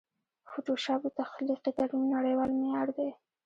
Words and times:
فوټوشاپ 0.49 0.99
د 1.03 1.07
تخلیقي 1.19 1.71
ترمیم 1.77 2.09
نړېوال 2.17 2.49
معیار 2.59 2.87
دی. 2.97 3.09